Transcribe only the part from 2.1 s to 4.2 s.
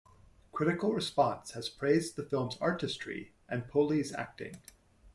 the film's artistry and Polley's